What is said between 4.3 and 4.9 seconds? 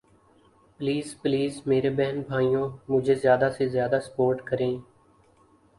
کریں